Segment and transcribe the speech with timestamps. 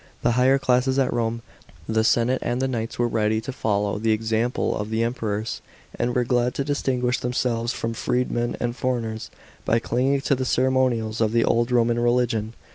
[0.23, 1.43] The higher classes at Rome,
[1.87, 5.61] the senate and the knights, were readv to follow the example of the Emperors,
[5.93, 9.29] and were glad to distinguish them selves from freedmen and foreigners
[9.63, 12.55] by clinging to the ceremonials of the old Roman religion.